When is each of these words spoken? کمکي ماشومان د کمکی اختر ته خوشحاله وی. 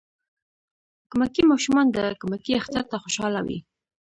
کمکي 1.11 1.43
ماشومان 1.51 1.85
د 1.91 1.97
کمکی 2.21 2.51
اختر 2.59 2.83
ته 2.91 2.95
خوشحاله 3.03 3.39
وی. 3.47 3.59